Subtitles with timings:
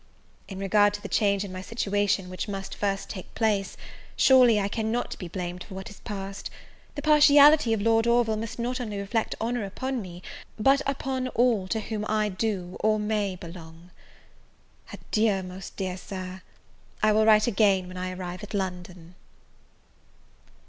[0.47, 3.77] In regard to the change in my situation which must first take place,
[4.15, 6.49] surely I cannot be blamed for what has passed!
[6.95, 10.23] the partiality of Lord Orville must not only reflect honour upon me,
[10.57, 13.91] but upon all to whom I do, or may belong.
[14.91, 16.41] Adieu, most dear Sir,
[17.03, 19.13] I will write again when I arrive at London.